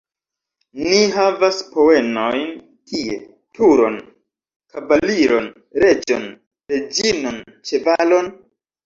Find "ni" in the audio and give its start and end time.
0.91-0.99